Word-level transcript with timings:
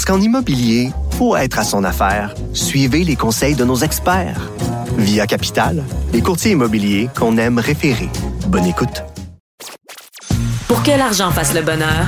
Parce 0.00 0.16
qu'en 0.16 0.24
immobilier, 0.24 0.92
pour 1.18 1.36
être 1.36 1.58
à 1.58 1.62
son 1.62 1.84
affaire, 1.84 2.34
suivez 2.54 3.04
les 3.04 3.16
conseils 3.16 3.54
de 3.54 3.66
nos 3.66 3.76
experts. 3.76 4.50
Via 4.96 5.26
Capital, 5.26 5.84
les 6.14 6.22
courtiers 6.22 6.52
immobiliers 6.52 7.10
qu'on 7.14 7.36
aime 7.36 7.58
référer. 7.58 8.08
Bonne 8.46 8.64
écoute. 8.64 9.04
Pour 10.68 10.82
que 10.82 10.92
l'argent 10.92 11.30
fasse 11.30 11.52
le 11.52 11.60
bonheur, 11.60 12.06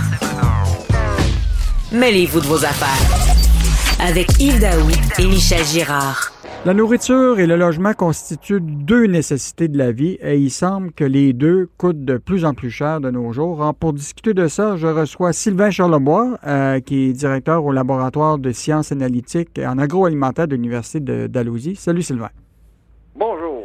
mêlez-vous 1.93 2.41
de 2.41 2.47
vos 2.47 2.65
affaires. 2.65 3.29
Avec 4.01 4.41
Yves 4.41 4.61
Daoui 4.61 4.95
et 5.19 5.27
Michel 5.27 5.63
Girard. 5.67 6.32
La 6.65 6.75
nourriture 6.75 7.41
et 7.41 7.49
le 7.49 7.57
logement 7.57 7.93
constituent 7.93 8.61
deux 8.61 9.07
nécessités 9.07 9.67
de 9.67 9.77
la 9.77 9.91
vie 9.91 10.17
et 10.23 10.39
il 10.39 10.49
semble 10.49 10.93
que 10.93 11.03
les 11.03 11.33
deux 11.33 11.69
coûtent 11.77 12.05
de 12.05 12.19
plus 12.19 12.45
en 12.45 12.55
plus 12.55 12.71
cher 12.71 13.01
de 13.01 13.11
nos 13.11 13.33
jours. 13.33 13.75
pour 13.81 13.93
discuter 13.93 14.33
de 14.33 14.47
ça, 14.47 14.77
je 14.77 14.87
reçois 14.87 15.33
Sylvain 15.33 15.71
Charlebois, 15.71 16.39
euh, 16.47 16.79
qui 16.79 17.09
est 17.09 17.13
directeur 17.15 17.65
au 17.65 17.73
laboratoire 17.73 18.39
de 18.39 18.53
sciences 18.53 18.93
analytiques 18.93 19.59
en 19.59 19.77
agroalimentaire 19.77 20.47
de 20.47 20.55
l'Université 20.55 21.01
d'Alousie. 21.27 21.75
Salut 21.75 22.03
Sylvain. 22.03 22.31
Bonjour. 23.17 23.65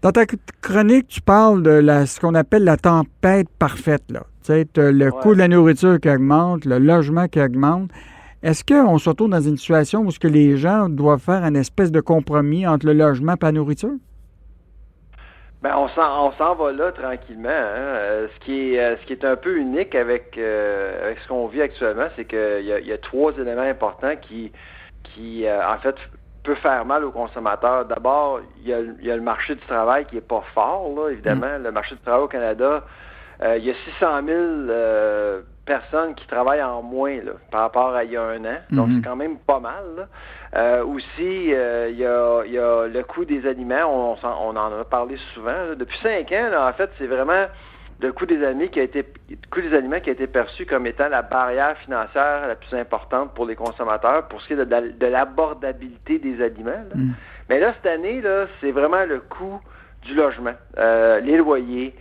Dans 0.00 0.12
ta 0.12 0.24
chronique, 0.62 1.08
tu 1.08 1.20
parles 1.20 1.62
de 1.62 1.70
la, 1.70 2.06
ce 2.06 2.18
qu'on 2.18 2.34
appelle 2.34 2.64
la 2.64 2.78
tempête 2.78 3.48
parfaite. 3.58 4.04
Là. 4.08 4.22
Tu 4.42 4.54
sais, 4.54 4.66
le 4.74 5.10
coût 5.10 5.34
de 5.34 5.40
la 5.40 5.48
nourriture 5.48 6.00
qui 6.00 6.08
augmente, 6.08 6.64
le 6.64 6.78
logement 6.78 7.28
qui 7.28 7.42
augmente. 7.42 7.90
Est-ce 8.42 8.64
qu'on 8.64 8.98
se 8.98 9.08
retrouve 9.08 9.30
dans 9.30 9.40
une 9.40 9.56
situation 9.56 10.00
où 10.02 10.10
ce 10.10 10.18
que 10.18 10.28
les 10.28 10.56
gens 10.56 10.88
doivent 10.88 11.20
faire 11.20 11.42
un 11.42 11.54
espèce 11.54 11.90
de 11.90 12.00
compromis 12.00 12.66
entre 12.66 12.86
le 12.86 12.92
logement 12.92 13.34
et 13.34 13.44
la 13.44 13.52
nourriture? 13.52 13.94
Ben, 15.62 15.74
on 15.76 15.88
s'en 15.88 16.54
va 16.54 16.72
là 16.72 16.92
tranquillement. 16.92 17.48
Hein. 17.48 17.52
Euh, 17.52 18.28
ce, 18.34 18.44
qui 18.44 18.74
est, 18.74 18.78
euh, 18.78 18.96
ce 18.98 19.06
qui 19.06 19.14
est 19.14 19.24
un 19.24 19.36
peu 19.36 19.56
unique 19.56 19.94
avec, 19.94 20.36
euh, 20.36 21.14
ce 21.20 21.28
qu'on 21.28 21.46
vit 21.46 21.62
actuellement, 21.62 22.06
c'est 22.14 22.26
qu'il 22.26 22.60
y, 22.60 22.86
y, 22.86 22.92
a 22.92 22.98
trois 22.98 23.32
éléments 23.32 23.62
importants 23.62 24.14
qui, 24.20 24.52
qui 25.02 25.44
en 25.48 25.78
fait, 25.78 25.96
peut 26.44 26.54
faire 26.56 26.84
mal 26.84 27.04
aux 27.04 27.10
consommateurs. 27.10 27.86
D'abord, 27.86 28.40
il, 28.62 28.68
y, 28.68 28.72
a, 28.74 29.16
le 29.16 29.22
marché 29.22 29.54
du 29.54 29.62
travail 29.62 30.04
qui 30.04 30.18
est 30.18 30.28
pas 30.28 30.44
fort, 30.54 30.92
là, 30.94 31.08
évidemment. 31.10 31.58
Mm. 31.58 31.64
Le 31.64 31.72
marché 31.72 31.94
du 31.94 32.00
travail 32.02 32.22
au 32.22 32.28
Canada, 32.28 32.84
il 33.42 33.64
y 33.64 33.70
a 33.70 33.74
600 33.98 34.26
000 34.26 34.36
personnes 35.66 36.14
qui 36.14 36.26
travaillent 36.26 36.62
en 36.62 36.80
moins 36.80 37.16
là, 37.16 37.32
par 37.50 37.62
rapport 37.62 37.94
à 37.94 38.04
il 38.04 38.12
y 38.12 38.16
a 38.16 38.22
un 38.22 38.44
an. 38.44 38.58
Donc, 38.70 38.88
c'est 38.88 38.94
mhm. 38.94 39.02
quand 39.02 39.16
même 39.16 39.36
pas 39.38 39.60
mal. 39.60 40.08
Euh, 40.54 40.84
aussi, 40.84 41.52
euh, 41.52 41.88
il 41.90 41.98
y, 41.98 42.06
a, 42.06 42.44
y, 42.46 42.58
a, 42.58 42.86
le 42.86 43.02
coût 43.02 43.24
des 43.24 43.46
aliments. 43.46 43.84
On, 43.84 44.16
on 44.24 44.56
en 44.56 44.80
a 44.80 44.84
parlé 44.84 45.16
souvent. 45.34 45.74
Depuis 45.76 45.98
cinq 46.02 46.32
ans, 46.32 46.48
là, 46.50 46.68
en 46.68 46.72
fait, 46.72 46.90
c'est 46.98 47.06
vraiment 47.06 47.46
le 48.00 48.12
coût 48.12 48.26
des 48.26 48.42
aliments 48.44 48.68
qui 48.68 48.80
a 48.80 48.82
été 48.82 49.04
coût 49.50 49.60
des 49.60 49.74
aliments 49.74 50.00
qui 50.00 50.10
a 50.10 50.12
été 50.12 50.26
perçu 50.26 50.66
comme 50.66 50.86
étant 50.86 51.08
la 51.08 51.22
barrière 51.22 51.76
financière 51.78 52.46
la 52.46 52.54
plus 52.54 52.74
importante 52.76 53.34
pour 53.34 53.46
les 53.46 53.56
consommateurs 53.56 54.28
pour 54.28 54.40
ce 54.42 54.48
qui 54.48 54.52
est 54.52 54.64
de, 54.64 55.06
l'abordabilité 55.06 56.18
des 56.18 56.42
aliments. 56.42 56.84
Mhm. 56.94 57.14
Mais 57.48 57.58
là, 57.58 57.72
cette 57.74 57.90
année, 57.90 58.20
là, 58.20 58.46
c'est 58.60 58.70
vraiment 58.70 59.04
le 59.04 59.20
coût 59.20 59.60
du 60.02 60.14
logement, 60.14 60.54
euh, 60.78 61.20
les 61.20 61.36
loyers, 61.36 61.94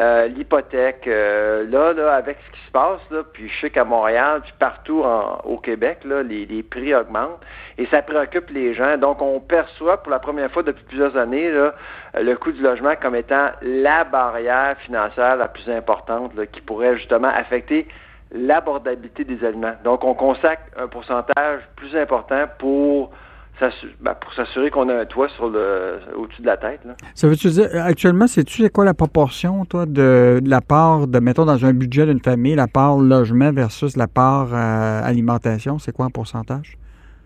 euh, 0.00 0.26
l'hypothèque, 0.28 1.06
euh, 1.06 1.66
là, 1.68 1.92
là, 1.92 2.14
avec 2.14 2.38
ce 2.46 2.52
qui 2.52 2.66
se 2.66 2.70
passe, 2.70 3.00
là, 3.10 3.22
puis 3.30 3.48
je 3.48 3.60
sais 3.60 3.70
qu'à 3.70 3.84
Montréal, 3.84 4.40
puis 4.42 4.54
partout 4.58 5.04
au 5.44 5.58
Québec, 5.58 5.98
là, 6.04 6.22
les, 6.22 6.62
prix 6.62 6.94
augmentent 6.94 7.40
et 7.76 7.86
ça 7.86 8.00
préoccupe 8.00 8.48
les 8.50 8.72
gens. 8.72 8.96
Donc, 8.96 9.20
on 9.20 9.38
perçoit 9.40 10.02
pour 10.02 10.10
la 10.10 10.18
première 10.18 10.50
fois 10.50 10.62
depuis 10.62 10.84
plusieurs 10.84 11.16
années 11.16 11.50
là, 11.50 11.74
le 12.14 12.34
coût 12.36 12.52
du 12.52 12.62
logement 12.62 12.94
comme 13.00 13.14
étant 13.14 13.50
la 13.60 14.04
barrière 14.04 14.76
financière 14.78 15.36
la 15.36 15.48
plus 15.48 15.68
importante 15.70 16.32
qui 16.52 16.60
pourrait 16.62 16.96
justement 16.96 17.28
affecter 17.28 17.86
l'abordabilité 18.32 19.24
des 19.24 19.44
aliments. 19.44 19.74
Donc, 19.84 20.04
on 20.04 20.14
consacre 20.14 20.62
un 20.78 20.88
pourcentage 20.88 21.60
plus 21.76 21.94
important 21.96 22.44
pour 22.58 23.12
ben, 24.00 24.14
pour 24.20 24.32
s'assurer 24.34 24.70
qu'on 24.70 24.88
a 24.88 24.94
un 24.94 25.04
toit 25.04 25.28
sur 25.28 25.48
le 25.48 26.00
au-dessus 26.16 26.42
de 26.42 26.46
la 26.46 26.56
tête. 26.56 26.80
Ça 27.14 27.28
veut-tu 27.28 27.48
dire, 27.48 27.68
actuellement, 27.84 28.26
sais-tu 28.26 28.68
quoi 28.70 28.84
la 28.84 28.94
proportion, 28.94 29.64
toi, 29.64 29.86
de, 29.86 30.40
la 30.44 30.60
part 30.60 31.06
de, 31.06 31.18
mettons, 31.20 31.44
dans 31.44 31.64
un 31.64 31.72
budget 31.72 32.06
d'une 32.06 32.20
famille, 32.20 32.56
la 32.56 32.66
part 32.66 32.96
logement 32.96 33.52
versus 33.52 33.96
la 33.96 34.08
part 34.08 34.48
euh, 34.52 35.02
alimentation? 35.04 35.78
C'est 35.78 35.92
quoi 35.92 36.06
en 36.06 36.10
pourcentage? 36.10 36.76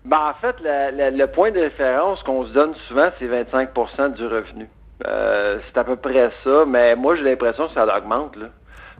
Ben, 0.04 0.18
en 0.30 0.34
fait, 0.34 0.56
le 0.62 1.26
point 1.26 1.50
de 1.50 1.60
référence 1.60 2.22
qu'on 2.22 2.44
se 2.46 2.52
donne 2.52 2.74
souvent, 2.88 3.08
c'est 3.18 3.26
25% 3.26 4.14
du 4.14 4.26
revenu. 4.26 4.68
Euh, 5.06 5.58
c'est 5.66 5.78
à 5.78 5.84
peu 5.84 5.96
près 5.96 6.30
ça, 6.44 6.64
mais 6.66 6.96
moi, 6.96 7.16
j'ai 7.16 7.24
l'impression 7.24 7.68
que 7.68 7.74
ça 7.74 7.84
augmente, 7.96 8.36
là. 8.36 8.46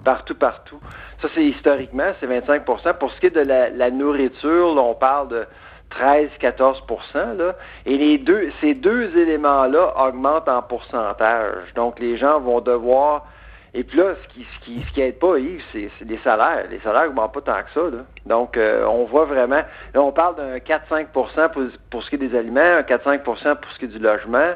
Partout, 0.04 0.34
partout. 0.34 0.78
Ça, 1.22 1.28
c'est 1.34 1.44
historiquement, 1.44 2.12
c'est 2.20 2.26
25% 2.26 2.98
Pour 2.98 3.10
ce 3.10 3.20
qui 3.20 3.26
est 3.26 3.30
de 3.30 3.40
la, 3.40 3.90
nourriture, 3.90 4.74
là, 4.74 4.82
on 4.82 4.94
parle 4.94 5.28
de 5.28 5.46
13-14% 5.92 7.36
là, 7.36 7.54
et 7.84 7.96
les 7.96 8.18
deux, 8.18 8.50
ces 8.60 8.74
deux 8.74 9.16
éléments-là 9.16 9.94
augmentent 9.96 10.48
en 10.48 10.62
pourcentage. 10.62 11.72
Donc, 11.74 11.98
les 12.00 12.16
gens 12.16 12.40
vont 12.40 12.60
devoir 12.60 13.26
et 13.74 13.84
puis 13.84 13.98
là, 13.98 14.14
ce 14.22 14.34
qui 14.34 14.44
ce 14.44 14.64
qui, 14.64 14.82
ce 14.88 14.92
qui 14.92 15.02
aide 15.02 15.18
pas, 15.18 15.38
Yves, 15.38 15.62
c'est, 15.70 15.90
les 16.06 16.16
salaires. 16.24 16.64
Les 16.70 16.78
salaires 16.80 17.08
augmentent 17.08 17.34
pas 17.34 17.42
tant 17.42 17.62
que 17.62 17.70
ça. 17.74 17.94
Là. 17.94 18.04
Donc, 18.24 18.56
euh, 18.56 18.86
on 18.86 19.04
voit 19.04 19.26
vraiment. 19.26 19.62
Là, 19.92 20.02
on 20.02 20.12
parle 20.12 20.36
d'un 20.36 20.56
4-5 20.56 21.08
pour, 21.12 21.28
pour 21.90 22.02
ce 22.02 22.08
qui 22.08 22.14
est 22.14 22.18
des 22.18 22.34
aliments, 22.34 22.60
un 22.60 22.80
4-5% 22.80 23.22
pour 23.56 23.70
ce 23.72 23.78
qui 23.78 23.84
est 23.84 23.88
du 23.88 23.98
logement. 23.98 24.54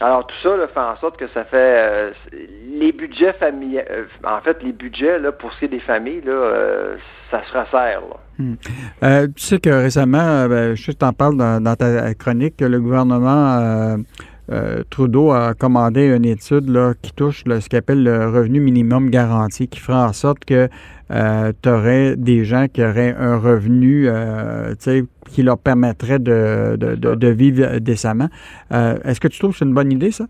Alors 0.00 0.26
tout 0.26 0.36
ça 0.42 0.54
là, 0.56 0.68
fait 0.68 0.78
en 0.80 0.96
sorte 0.96 1.16
que 1.16 1.26
ça 1.28 1.44
fait 1.44 1.56
euh, 1.56 2.12
les 2.68 2.92
budgets 2.92 3.32
familiaux. 3.32 3.80
Euh, 3.90 4.04
en 4.24 4.40
fait, 4.42 4.62
les 4.62 4.72
budgets 4.72 5.18
là, 5.18 5.32
pour 5.32 5.52
ce 5.54 5.60
qui 5.60 5.64
est 5.66 5.68
des 5.68 5.80
familles, 5.80 6.20
là, 6.20 6.32
euh, 6.32 6.96
ça 7.30 7.42
se 7.44 7.56
resserre. 7.56 8.02
Là. 8.02 8.16
Hmm. 8.38 8.54
tu 9.00 9.42
sais 9.42 9.58
que 9.58 9.70
récemment, 9.70 10.48
ben, 10.48 10.74
je 10.74 10.92
t'en 10.92 11.12
parle 11.12 11.36
dans, 11.36 11.76
ta 11.76 12.14
chronique, 12.14 12.56
que 12.56 12.64
le 12.64 12.80
gouvernement 12.80 13.96
euh, 14.52 14.84
Trudeau 14.90 15.32
a 15.32 15.54
commandé 15.54 16.06
une 16.06 16.24
étude 16.24 16.68
là, 16.68 16.94
qui 17.00 17.12
touche 17.12 17.42
ce 17.46 17.68
qu'il 17.68 17.78
appelle 17.78 18.04
le 18.04 18.30
revenu 18.30 18.60
minimum 18.60 19.10
garanti, 19.10 19.66
qui 19.66 19.80
fera 19.80 20.08
en 20.08 20.12
sorte 20.12 20.44
que 20.44 20.68
euh, 21.10 21.52
tu 21.62 21.68
aurais 21.68 22.16
des 22.16 22.44
gens 22.44 22.66
qui 22.72 22.82
auraient 22.82 23.14
un 23.18 23.38
revenu 23.38 24.06
euh, 24.08 24.74
qui 25.30 25.42
leur 25.42 25.58
permettrait 25.58 26.18
de, 26.18 26.76
de, 26.76 27.28
vivre 27.28 27.78
décemment. 27.78 28.28
Est-ce 28.70 29.20
que 29.20 29.28
tu 29.28 29.38
trouves 29.38 29.52
que 29.52 29.58
c'est 29.58 29.64
une 29.64 29.74
bonne 29.74 29.92
idée, 29.92 30.12
ça? 30.12 30.26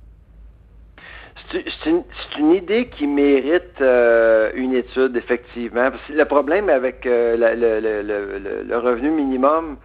C'est 1.51 2.39
une, 2.39 2.53
idée 2.53 2.89
qui 2.89 3.07
mérite 3.07 3.81
une 3.81 4.75
étude, 4.75 5.17
effectivement. 5.17 5.91
le 6.09 6.25
problème 6.25 6.69
avec 6.69 7.05
le, 7.05 8.77
revenu 8.77 9.11
minimum, 9.11 9.77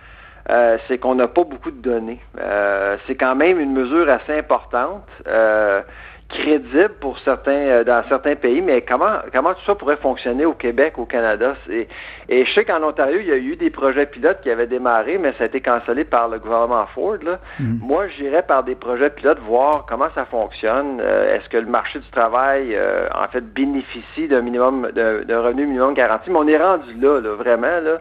euh, 0.50 0.78
c'est 0.88 0.98
qu'on 0.98 1.16
n'a 1.16 1.28
pas 1.28 1.44
beaucoup 1.44 1.72
de 1.72 1.82
données. 1.82 2.20
Euh, 2.40 2.98
c'est 3.06 3.16
quand 3.16 3.36
même 3.36 3.60
une 3.60 3.74
mesure 3.74 4.10
assez 4.10 4.38
importante, 4.38 5.08
euh, 5.28 5.82
crédible 6.32 6.94
pour 7.00 7.20
certains 7.20 7.84
dans 7.84 8.04
certains 8.10 8.36
pays, 8.36 8.62
mais 8.62 8.82
comment 8.82 9.18
comment 9.34 9.54
tout 9.54 9.64
ça 9.66 9.76
pourrait 9.76 9.98
fonctionner 9.98 10.46
au 10.46 10.54
Québec, 10.54 10.94
au 10.98 11.06
Canada? 11.06 11.56
Et 11.70 12.46
je 12.46 12.54
sais 12.54 12.66
qu'en 12.66 12.82
Ontario, 12.84 13.20
il 13.20 13.28
y 13.28 13.32
a 13.32 13.38
eu 13.38 13.56
des 13.56 13.70
projets 13.70 14.06
pilotes 14.06 14.42
qui 14.42 14.50
avaient 14.50 14.68
démarré, 14.68 15.18
mais 15.18 15.34
ça 15.38 15.44
a 15.44 15.48
été 15.48 15.62
cancellé 15.62 16.04
par 16.04 16.30
le 16.30 16.40
gouvernement 16.40 16.86
Ford. 16.96 17.18
Mm-hmm. 17.18 17.80
Moi, 17.82 18.08
j'irais 18.10 18.44
par 18.44 18.64
des 18.64 18.76
projets 18.76 19.10
pilotes 19.10 19.40
voir 19.40 19.86
comment 19.88 20.10
ça 20.16 20.26
fonctionne. 20.26 21.00
Est-ce 21.00 21.50
que 21.50 21.58
le 21.58 21.68
marché 21.68 22.00
du 22.00 22.10
travail, 22.10 22.78
en 23.14 23.28
fait, 23.28 23.42
bénéficie 23.42 24.28
d'un 24.28 24.42
minimum 24.42 24.90
d'un 24.94 25.42
revenu 25.42 25.66
minimum 25.66 25.94
garanti? 25.94 26.30
Mais 26.30 26.40
on 26.40 26.48
est 26.48 26.58
rendu 26.58 26.94
là, 27.00 27.20
là 27.20 27.36
vraiment 27.36 27.80
là 27.82 28.00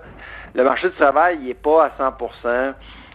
le 0.54 0.64
marché 0.64 0.88
du 0.88 0.94
travail 0.94 1.38
n'est 1.38 1.54
pas 1.54 1.86
à 1.86 1.90
100 1.96 2.12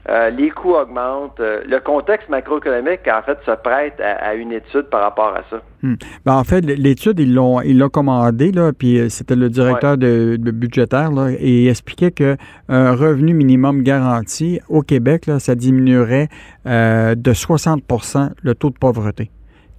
euh, 0.08 0.30
les 0.30 0.52
coûts 0.52 0.74
augmentent. 0.74 1.40
Euh, 1.40 1.62
le 1.68 1.80
contexte 1.80 2.30
macroéconomique, 2.30 3.02
en 3.08 3.24
fait, 3.24 3.38
se 3.46 3.52
prête 3.52 4.00
à, 4.00 4.36
une 4.36 4.52
étude 4.52 4.84
par 4.84 5.02
rapport 5.02 5.34
à 5.36 5.42
ça. 5.50 5.62
Hmm. 5.82 5.96
Ben, 6.26 6.36
en 6.36 6.44
fait, 6.44 6.62
l'étude, 6.62 7.20
ils 7.20 7.34
l'ont 7.34 7.60
ils 7.62 7.78
l'ont 7.78 7.90
commandé, 7.90 8.52
là, 8.52 8.72
puis 8.72 9.00
euh, 9.00 9.10
c'était 9.10 9.36
le 9.36 9.50
directeur 9.50 9.98
de, 9.98 10.38
budgétaire, 10.38 11.12
là, 11.12 11.32
et 11.32 11.64
il 11.64 11.68
expliquait 11.70 12.12
qu'un 12.12 12.36
revenu 12.68 13.34
minimum 13.34 13.82
garanti 13.82 14.60
au 14.70 14.82
Québec, 14.82 15.26
là, 15.26 15.40
ça 15.40 15.56
diminuerait 15.56 16.30
de 16.66 17.34
60% 17.34 18.32
le 18.42 18.56
taux 18.56 18.70
de 18.70 18.78
pauvreté. 18.78 19.32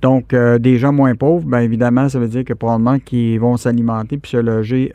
Donc, 0.03 0.35
des 0.35 0.79
gens 0.79 0.93
moins 0.93 1.15
pauvres, 1.15 1.47
bien 1.47 1.61
évidemment, 1.61 2.09
ça 2.09 2.19
veut 2.19 2.29
dire 2.29 2.45
que 2.45 2.53
probablement 2.53 2.99
qu'ils 2.99 3.41
vont 3.41 3.57
s'alimenter 3.57 4.19
puis 4.19 4.33
se 4.33 4.37
loger 4.37 4.93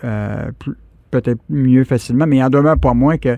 plus, 0.60 0.76
peut-être 1.12 1.42
mieux 1.50 1.84
facilement, 1.84 2.26
mais 2.26 2.38
il 2.38 2.44
en 2.44 2.50
demeure 2.50 2.80
pas 2.80 2.94
moins 2.94 3.18
que 3.18 3.38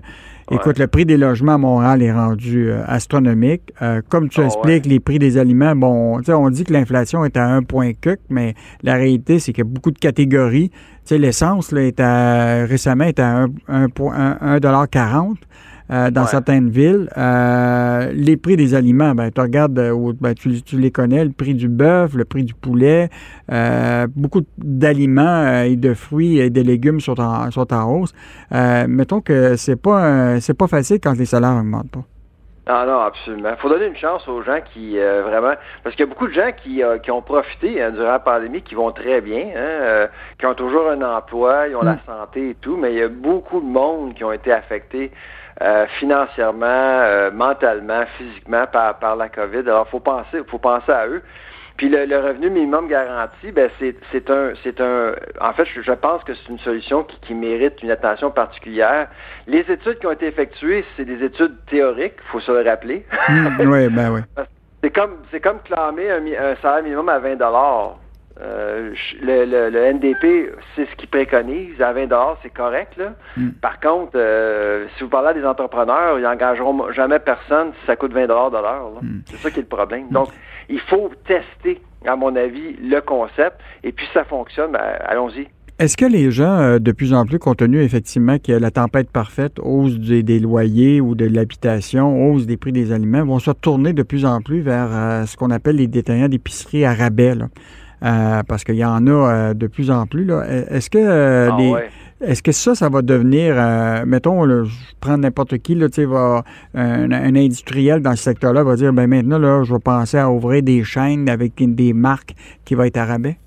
Écoute, 0.50 0.78
le 0.78 0.86
prix 0.88 1.06
des 1.06 1.16
logements 1.16 1.54
à 1.54 1.58
Montréal 1.58 2.02
est 2.02 2.12
rendu 2.12 2.70
euh, 2.70 2.82
astronomique. 2.86 3.62
Euh, 3.80 4.02
comme 4.06 4.28
tu 4.28 4.42
Ah 4.42 4.44
expliques, 4.44 4.84
les 4.84 5.00
prix 5.00 5.18
des 5.18 5.38
aliments, 5.38 5.74
bon, 5.74 6.20
on 6.28 6.50
dit 6.50 6.64
que 6.64 6.72
l'inflation 6.72 7.24
est 7.24 7.38
à 7.38 7.46
un 7.46 7.62
point 7.62 7.92
cuc, 7.94 8.20
mais 8.28 8.54
la 8.82 8.94
réalité, 8.94 9.38
c'est 9.38 9.52
qu'il 9.52 9.64
y 9.64 9.66
a 9.66 9.70
beaucoup 9.70 9.90
de 9.90 9.98
catégories. 9.98 10.68
Tu 10.68 10.76
sais, 11.04 11.18
l'essence, 11.18 11.72
là, 11.72 11.82
est 11.82 11.98
à, 11.98 12.66
récemment, 12.66 13.04
est 13.04 13.20
à 13.20 13.46
1,40 13.68 15.36
euh, 15.90 16.10
dans 16.10 16.22
Ouais. 16.22 16.28
certaines 16.28 16.70
villes. 16.70 17.08
Euh, 17.16 18.10
les 18.14 18.36
prix 18.36 18.56
des 18.56 18.74
aliments, 18.74 19.14
ben, 19.14 19.30
tu 19.30 19.40
regardes, 19.40 19.78
euh, 19.78 20.12
ben, 20.20 20.34
tu, 20.34 20.62
tu 20.62 20.78
les 20.78 20.90
connais, 20.90 21.24
le 21.24 21.32
prix 21.32 21.54
du 21.54 21.68
bœuf, 21.68 22.14
le 22.14 22.24
prix 22.24 22.44
du 22.44 22.54
poulet, 22.54 23.10
euh, 23.52 24.06
beaucoup 24.14 24.42
d'aliments 24.58 25.22
euh, 25.44 25.64
et 25.64 25.76
de 25.76 25.94
fruits 25.94 26.38
et 26.38 26.50
de 26.50 26.60
légumes 26.60 27.00
sont 27.00 27.20
en, 27.20 27.50
sont 27.50 27.72
en 27.72 27.84
hausse. 27.92 28.12
Euh, 28.52 28.86
mettons 28.88 29.20
que 29.20 29.56
c'est 29.56 29.76
pas 29.76 30.40
c'est 30.40 30.54
pas 30.54 30.66
facile 30.68 30.98
quand 31.02 31.16
les 31.16 31.26
salaires 31.26 31.56
augmentent 31.56 31.90
pas. 31.90 32.04
Ah 32.66 32.86
non, 32.86 32.98
absolument. 33.00 33.50
Il 33.50 33.56
faut 33.56 33.68
donner 33.68 33.86
une 33.86 33.96
chance 33.96 34.26
aux 34.26 34.42
gens 34.42 34.60
qui 34.72 34.98
euh, 34.98 35.22
vraiment 35.22 35.52
parce 35.82 35.94
qu'il 35.94 36.06
y 36.06 36.08
a 36.08 36.10
beaucoup 36.10 36.28
de 36.28 36.32
gens 36.32 36.50
qui, 36.56 36.82
euh, 36.82 36.96
qui 36.98 37.10
ont 37.10 37.20
profité 37.20 37.82
hein, 37.82 37.90
durant 37.90 38.12
la 38.12 38.18
pandémie, 38.18 38.62
qui 38.62 38.74
vont 38.74 38.90
très 38.90 39.20
bien, 39.20 39.48
hein, 39.48 39.58
euh, 39.58 40.06
qui 40.38 40.46
ont 40.46 40.54
toujours 40.54 40.88
un 40.88 41.02
emploi, 41.02 41.68
ils 41.68 41.76
ont 41.76 41.82
la 41.82 41.98
santé 42.06 42.50
et 42.50 42.54
tout, 42.54 42.78
mais 42.78 42.92
il 42.92 42.98
y 42.98 43.02
a 43.02 43.08
beaucoup 43.08 43.60
de 43.60 43.66
monde 43.66 44.14
qui 44.14 44.24
ont 44.24 44.32
été 44.32 44.50
affectés 44.50 45.12
euh, 45.60 45.86
financièrement, 46.00 46.66
euh, 46.66 47.30
mentalement, 47.30 48.04
physiquement 48.16 48.66
par, 48.66 48.98
par 48.98 49.14
la 49.16 49.28
COVID. 49.28 49.58
Alors 49.58 49.86
faut 49.88 50.00
penser, 50.00 50.42
faut 50.48 50.58
penser 50.58 50.90
à 50.90 51.06
eux. 51.06 51.22
Puis 51.76 51.88
le, 51.88 52.04
le 52.06 52.18
revenu 52.18 52.50
minimum 52.50 52.86
garanti, 52.88 53.50
ben 53.50 53.68
c'est 53.78 53.96
c'est 54.12 54.30
un 54.30 54.52
c'est 54.62 54.80
un 54.80 55.14
en 55.40 55.52
fait 55.54 55.64
je, 55.64 55.82
je 55.82 55.92
pense 55.92 56.22
que 56.22 56.32
c'est 56.34 56.48
une 56.48 56.58
solution 56.60 57.02
qui, 57.02 57.18
qui 57.20 57.34
mérite 57.34 57.82
une 57.82 57.90
attention 57.90 58.30
particulière. 58.30 59.08
Les 59.48 59.60
études 59.60 59.98
qui 59.98 60.06
ont 60.06 60.12
été 60.12 60.26
effectuées, 60.26 60.84
c'est 60.96 61.04
des 61.04 61.24
études 61.24 61.56
théoriques, 61.66 62.20
faut 62.30 62.40
se 62.40 62.52
le 62.52 62.68
rappeler. 62.68 63.04
oui, 63.58 63.88
ben 63.88 64.12
oui. 64.12 64.20
C'est 64.82 64.90
comme 64.90 65.16
c'est 65.30 65.40
comme 65.40 65.60
clamer 65.60 66.10
un, 66.10 66.26
un 66.26 66.56
salaire 66.56 66.82
minimum 66.82 67.08
à 67.08 67.18
20 67.18 67.36
dollars. 67.36 67.96
Euh, 68.40 68.92
le, 69.22 69.44
le, 69.44 69.70
le 69.70 69.92
NDP, 69.92 70.52
c'est 70.74 70.86
ce 70.90 70.96
qu'il 70.96 71.08
préconise. 71.08 71.80
À 71.80 71.92
20 71.92 72.06
dollars, 72.06 72.36
c'est 72.42 72.52
correct. 72.52 72.96
Là. 72.96 73.12
Mm. 73.36 73.50
Par 73.60 73.78
contre, 73.78 74.12
euh, 74.16 74.86
si 74.96 75.04
vous 75.04 75.08
parlez 75.08 75.28
à 75.28 75.34
des 75.34 75.44
entrepreneurs, 75.44 76.18
ils 76.18 76.22
n'engageront 76.22 76.90
jamais 76.92 77.20
personne 77.20 77.72
si 77.80 77.86
ça 77.86 77.94
coûte 77.96 78.12
20 78.12 78.26
dollars 78.26 78.50
de 78.50 78.56
l'heure. 78.56 78.90
là. 78.94 79.00
Mm. 79.02 79.22
C'est 79.26 79.36
ça 79.36 79.50
qui 79.50 79.60
est 79.60 79.62
le 79.62 79.68
problème. 79.68 80.08
Donc, 80.10 80.28
il 80.68 80.80
faut 80.80 81.10
tester, 81.26 81.80
à 82.06 82.16
mon 82.16 82.34
avis, 82.34 82.76
le 82.82 83.00
concept. 83.00 83.60
Et 83.84 83.92
puis, 83.92 84.04
si 84.06 84.12
ça 84.12 84.24
fonctionne, 84.24 84.72
ben, 84.72 84.82
allons-y. 85.06 85.46
Est-ce 85.80 85.96
que 85.96 86.04
les 86.04 86.30
gens, 86.30 86.56
euh, 86.60 86.78
de 86.78 86.92
plus 86.92 87.12
en 87.14 87.26
plus, 87.26 87.40
compte 87.40 87.58
tenu 87.58 87.82
effectivement 87.82 88.38
que 88.38 88.52
la 88.52 88.70
tempête 88.70 89.10
parfaite, 89.10 89.58
hausse 89.60 89.98
des, 89.98 90.22
des 90.22 90.38
loyers 90.38 91.00
ou 91.00 91.16
de 91.16 91.24
l'habitation, 91.26 92.30
hausse 92.30 92.46
des 92.46 92.56
prix 92.56 92.70
des 92.70 92.92
aliments, 92.92 93.24
vont 93.24 93.40
se 93.40 93.50
tourner 93.50 93.92
de 93.92 94.04
plus 94.04 94.24
en 94.24 94.40
plus 94.40 94.60
vers 94.60 94.88
euh, 94.92 95.26
ce 95.26 95.36
qu'on 95.36 95.50
appelle 95.50 95.76
les 95.76 95.88
détaillants 95.88 96.28
d'épicerie 96.28 96.84
à 96.84 96.94
rabais, 96.94 97.34
là? 97.34 97.46
Euh, 98.04 98.42
parce 98.46 98.64
qu'il 98.64 98.74
y 98.76 98.84
en 98.84 99.06
a 99.06 99.10
euh, 99.10 99.54
de 99.54 99.66
plus 99.66 99.90
en 99.90 100.06
plus. 100.06 100.24
Là. 100.24 100.44
Est-ce 100.70 100.90
que 100.90 100.98
euh, 100.98 101.48
Ah 101.50 101.56
les- 101.58 101.70
ouais. 101.70 101.88
est-ce 102.20 102.42
que 102.42 102.52
ça, 102.52 102.74
ça 102.74 102.90
va 102.90 103.00
devenir, 103.00 103.54
euh, 103.56 104.04
mettons, 104.06 104.44
là, 104.44 104.64
je 104.64 104.74
prends 105.00 105.16
n'importe 105.16 105.56
qui, 105.58 105.74
là, 105.74 105.86
va, 106.06 106.42
un, 106.74 107.10
un 107.10 107.34
industriel 107.36 108.00
dans 108.02 108.14
ce 108.14 108.22
secteur-là 108.24 108.62
va 108.62 108.76
dire, 108.76 108.92
ben 108.92 109.06
maintenant, 109.06 109.38
là, 109.38 109.62
je 109.62 109.72
vais 109.72 109.80
penser 109.80 110.18
à 110.18 110.30
ouvrir 110.30 110.62
des 110.62 110.84
chaînes 110.84 111.30
avec 111.30 111.52
des 111.56 111.94
marques 111.94 112.34
qui 112.66 112.74
vont 112.74 112.82
être 112.84 112.98
à 112.98 113.06
rabais? 113.06 113.38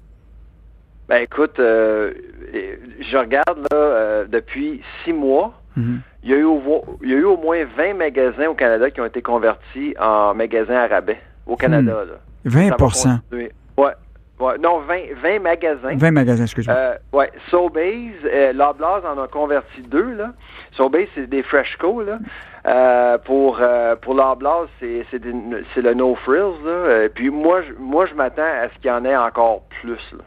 Ben 1.07 1.21
écoute, 1.23 1.59
euh, 1.59 2.11
je 2.53 3.15
regarde 3.17 3.59
là 3.71 3.77
euh, 3.77 4.25
depuis 4.29 4.81
six 5.05 5.13
mois. 5.13 5.53
Mhm. 5.75 5.99
Il 6.23 6.31
y, 6.31 6.33
a 6.33 6.37
eu 6.37 6.43
au, 6.43 6.59
il 7.03 7.09
y 7.11 7.13
a 7.13 7.17
eu 7.17 7.23
au 7.23 7.37
moins 7.37 7.59
20 7.77 7.93
magasins 7.93 8.47
au 8.49 8.55
Canada 8.55 8.89
qui 8.89 8.99
ont 8.99 9.05
été 9.05 9.21
convertis 9.21 9.93
en 10.01 10.33
magasins 10.33 10.75
à 10.75 10.87
rabais. 10.87 11.19
Au 11.45 11.55
Canada, 11.55 12.03
là. 12.05 12.19
20 12.43 12.59
Ça 12.63 12.69
va 12.71 12.75
continuer. 12.75 13.51
Ouais. 14.39 14.57
Non, 14.61 14.79
20, 14.87 14.95
20 15.21 15.39
magasins. 15.39 15.95
20 15.95 16.11
magasins, 16.11 16.43
excuse-moi. 16.43 16.75
Euh, 16.75 16.95
ouais, 17.11 17.31
Sobeys, 17.49 18.11
euh, 18.25 18.53
Loblaws 18.53 19.01
en 19.05 19.21
a 19.21 19.27
converti 19.27 19.81
deux, 19.81 20.13
là. 20.13 20.33
Sobeys, 20.73 21.09
c'est 21.15 21.27
des 21.27 21.41
Freshco, 21.43 22.03
là. 22.03 22.19
Euh, 22.67 23.17
pour 23.17 23.57
euh, 23.61 23.95
pour 23.95 24.13
Loblaws, 24.13 24.67
c'est 24.79 25.05
c'est 25.09 25.19
des- 25.19 25.33
c'est 25.73 25.81
le 25.81 25.93
No 25.95 26.15
Frills, 26.15 26.63
là. 26.65 26.69
Euh, 26.71 27.09
puis 27.13 27.29
moi, 27.31 27.61
je, 27.63 27.73
moi, 27.79 28.05
je 28.05 28.13
m'attends 28.13 28.41
à 28.43 28.67
ce 28.69 28.75
qu'il 28.79 28.91
y 28.91 28.93
en 28.93 29.05
ait 29.05 29.15
encore 29.17 29.63
plus, 29.81 29.97
là. 30.13 30.23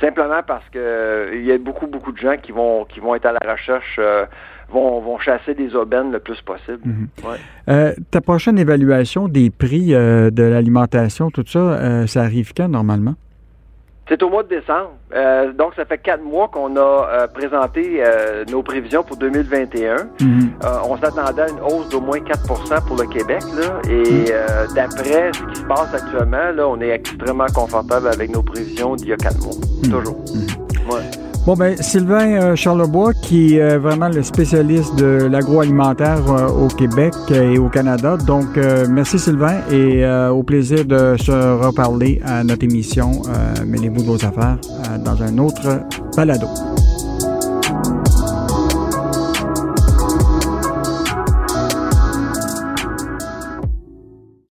Simplement 0.00 0.40
parce 0.46 0.64
que 0.70 0.78
euh, 0.78 1.30
il 1.34 1.44
y 1.44 1.52
a 1.52 1.58
beaucoup, 1.58 1.86
beaucoup 1.86 2.12
de 2.12 2.18
gens 2.18 2.36
qui 2.42 2.52
vont 2.52 2.84
qui 2.86 3.00
vont 3.00 3.14
être 3.14 3.26
à 3.26 3.32
la 3.32 3.52
recherche, 3.52 3.96
euh, 3.98 4.24
vont, 4.70 5.00
vont 5.00 5.18
chasser 5.18 5.54
des 5.54 5.74
aubaines 5.74 6.10
le 6.12 6.18
plus 6.20 6.40
possible. 6.40 6.80
Mhm. 6.84 7.08
Ouais. 7.24 7.36
Euh, 7.68 7.92
ta 8.10 8.20
prochaine 8.20 8.58
évaluation 8.58 9.28
des 9.28 9.50
prix 9.50 9.94
euh, 9.94 10.30
de 10.30 10.42
l'alimentation, 10.42 11.30
tout 11.30 11.44
ça, 11.46 11.58
euh, 11.58 12.06
ça 12.06 12.22
arrive 12.22 12.52
quand 12.56 12.68
normalement? 12.68 13.14
C'est 14.10 14.24
au 14.24 14.28
mois 14.28 14.42
de 14.42 14.48
décembre. 14.48 14.90
Euh, 15.14 15.52
donc, 15.52 15.74
ça 15.76 15.84
fait 15.84 15.98
quatre 15.98 16.24
mois 16.24 16.48
qu'on 16.48 16.74
a 16.74 16.80
euh, 16.80 17.26
présenté 17.28 18.02
euh, 18.04 18.44
nos 18.50 18.60
prévisions 18.60 19.04
pour 19.04 19.16
2021. 19.16 19.96
Mhm. 20.20 20.50
On 20.84 20.96
s'attendait 20.96 21.42
à 21.42 21.48
une 21.48 21.60
hausse 21.60 21.88
d'au 21.90 22.00
moins 22.00 22.18
4% 22.18 22.86
pour 22.88 22.96
le 22.96 23.06
Québec. 23.06 23.40
Là, 23.56 23.80
et 23.88 24.32
euh, 24.32 24.66
d'après 24.74 25.30
ce 25.32 25.44
qui 25.44 25.60
se 25.60 25.64
passe 25.64 25.94
actuellement, 25.94 26.50
là, 26.52 26.66
on 26.66 26.80
est 26.80 26.88
extrêmement 26.88 27.46
confortable 27.54 28.08
avec 28.08 28.34
nos 28.34 28.42
prévisions 28.42 28.96
d'il 28.96 29.10
y 29.10 29.12
a 29.12 29.16
quatre 29.16 29.38
mois. 29.38 29.54
Toujours. 29.84 30.18
Ouais. 30.90 31.29
Bon, 31.46 31.54
ben, 31.56 31.74
Sylvain 31.80 32.32
euh, 32.34 32.54
Charlebois, 32.54 33.14
qui 33.14 33.56
est 33.56 33.78
vraiment 33.78 34.08
le 34.08 34.22
spécialiste 34.22 34.94
de 34.96 35.26
l'agroalimentaire 35.30 36.30
euh, 36.30 36.48
au 36.48 36.68
Québec 36.68 37.14
euh, 37.30 37.54
et 37.54 37.58
au 37.58 37.70
Canada. 37.70 38.18
Donc, 38.18 38.58
euh, 38.58 38.86
merci 38.90 39.18
Sylvain 39.18 39.60
et 39.70 40.04
euh, 40.04 40.28
au 40.28 40.42
plaisir 40.42 40.84
de 40.84 41.16
se 41.18 41.32
reparler 41.32 42.20
à 42.26 42.44
notre 42.44 42.64
émission 42.64 43.22
euh, 43.28 43.64
Mêlez-vous 43.66 44.04
vos 44.04 44.16
affaires 44.16 44.58
euh, 44.90 44.98
dans 44.98 45.22
un 45.22 45.38
autre 45.38 45.80
balado. 46.14 46.46